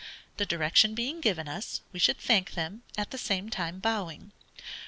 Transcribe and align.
The 0.37 0.47
direction 0.47 0.95
being 0.95 1.21
given 1.21 1.47
us, 1.47 1.81
we 1.93 1.99
should 1.99 2.17
thank 2.17 2.53
them, 2.55 2.81
at 2.97 3.11
the 3.11 3.19
same 3.19 3.51
time 3.51 3.77
bowing. 3.77 4.31